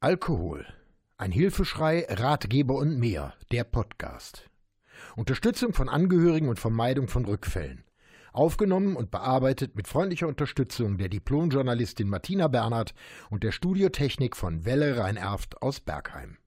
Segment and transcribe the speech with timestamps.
[0.00, 0.64] Alkohol.
[1.16, 3.34] Ein Hilfeschrei, Ratgeber und mehr.
[3.50, 4.48] Der Podcast.
[5.16, 7.82] Unterstützung von Angehörigen und Vermeidung von Rückfällen.
[8.32, 12.94] Aufgenommen und bearbeitet mit freundlicher Unterstützung der Diplomjournalistin Martina Bernhard
[13.28, 16.38] und der Studiotechnik von Welle Rhein-Erft aus Bergheim.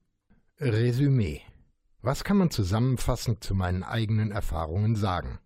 [0.58, 1.42] Resümee.
[2.00, 5.40] Was kann man zusammenfassend zu meinen eigenen Erfahrungen sagen?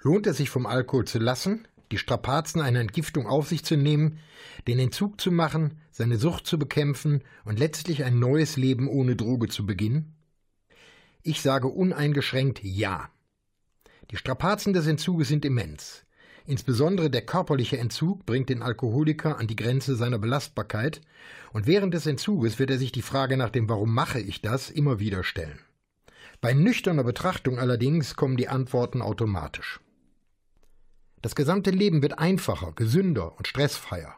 [0.00, 4.18] Lohnt es sich vom Alkohol zu lassen, die Strapazen einer Entgiftung auf sich zu nehmen,
[4.66, 9.48] den Entzug zu machen, seine Sucht zu bekämpfen und letztlich ein neues Leben ohne Droge
[9.48, 10.14] zu beginnen?
[11.22, 13.10] Ich sage uneingeschränkt Ja.
[14.10, 16.04] Die Strapazen des Entzuges sind immens.
[16.44, 21.00] Insbesondere der körperliche Entzug bringt den Alkoholiker an die Grenze seiner Belastbarkeit,
[21.52, 24.70] und während des Entzuges wird er sich die Frage nach dem Warum mache ich das
[24.70, 25.60] immer wieder stellen.
[26.40, 29.78] Bei nüchterner Betrachtung allerdings kommen die Antworten automatisch.
[31.22, 34.16] Das gesamte Leben wird einfacher, gesünder und stressfreier.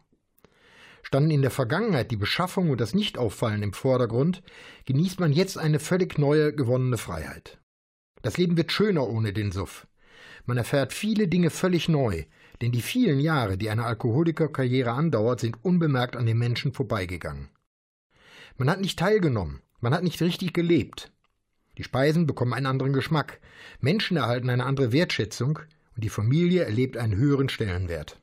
[1.03, 4.43] Standen in der Vergangenheit die Beschaffung und das Nichtauffallen im Vordergrund,
[4.87, 7.61] genießt man jetzt eine völlig neue gewonnene Freiheit.
[8.23, 9.87] Das Leben wird schöner ohne den Suff.
[10.47, 12.25] Man erfährt viele Dinge völlig neu,
[12.63, 17.51] denn die vielen Jahre, die eine Alkoholikerkarriere andauert, sind unbemerkt an den Menschen vorbeigegangen.
[18.57, 21.13] Man hat nicht teilgenommen, man hat nicht richtig gelebt.
[21.77, 23.41] Die Speisen bekommen einen anderen Geschmack,
[23.81, 25.59] Menschen erhalten eine andere Wertschätzung,
[25.95, 28.21] und die Familie erlebt einen höheren Stellenwert.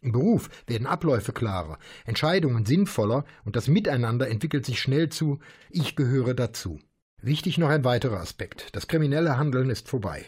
[0.00, 5.38] Im Beruf werden Abläufe klarer, Entscheidungen sinnvoller und das Miteinander entwickelt sich schnell zu
[5.70, 6.80] Ich gehöre dazu.
[7.20, 8.74] Wichtig noch ein weiterer Aspekt.
[8.74, 10.24] Das kriminelle Handeln ist vorbei.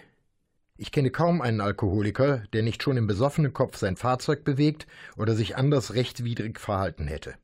[0.77, 5.34] Ich kenne kaum einen Alkoholiker, der nicht schon im besoffenen Kopf sein Fahrzeug bewegt oder
[5.34, 7.34] sich anders rechtswidrig verhalten hätte.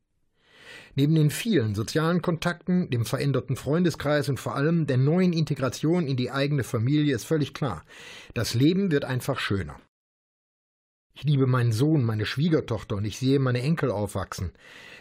[0.95, 6.17] Neben den vielen sozialen Kontakten, dem veränderten Freundeskreis und vor allem der neuen Integration in
[6.17, 7.85] die eigene Familie ist völlig klar,
[8.33, 9.79] das Leben wird einfach schöner.
[11.13, 14.51] Ich liebe meinen Sohn, meine Schwiegertochter und ich sehe meine Enkel aufwachsen,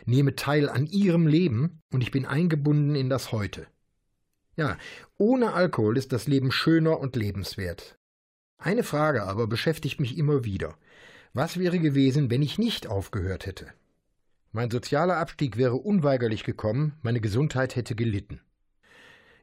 [0.07, 3.67] nehme teil an ihrem Leben und ich bin eingebunden in das Heute.
[4.57, 4.77] Ja,
[5.19, 7.97] ohne Alkohol ist das Leben schöner und lebenswert.
[8.59, 10.77] Eine Frage aber beschäftigt mich immer wieder.
[11.33, 13.73] Was wäre gewesen, wenn ich nicht aufgehört hätte?
[14.53, 18.41] Mein sozialer Abstieg wäre unweigerlich gekommen, meine Gesundheit hätte gelitten.